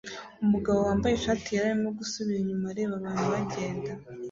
[0.43, 3.91] Umugabo wambaye ishati yera arimo gusubira inyuma areba abantu bagenda